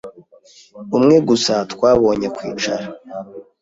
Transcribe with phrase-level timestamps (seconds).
[0.97, 2.85] Umwe gusa twabonye kwicara